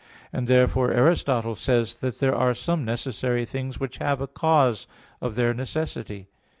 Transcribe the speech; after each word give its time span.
And 0.33 0.47
therefore 0.47 0.89
Aristotle 0.91 1.55
says 1.55 1.91
(Metaph. 1.91 1.93
v, 1.93 1.93
text 1.93 1.99
6), 1.99 2.01
that 2.19 2.25
there 2.25 2.35
are 2.35 2.53
some 2.55 2.83
necessary 2.83 3.45
things 3.45 3.79
which 3.79 3.97
have 3.99 4.19
a 4.19 4.25
cause 4.25 4.87
of 5.21 5.35
their 5.35 5.53
necessity. 5.53 6.27